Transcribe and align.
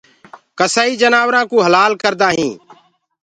ڪسآئي 0.59 0.93
جآنورآ 1.01 1.41
ڪوُ 1.49 1.57
هلآ 1.65 1.83
ڪردآ 2.03 2.27
هينٚ 2.37 2.57